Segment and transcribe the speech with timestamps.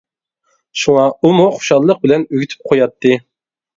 [0.83, 3.13] شۇڭا ئۇمۇ خۇشاللىق بىلەن ئۆگىتىپ قوياتتى.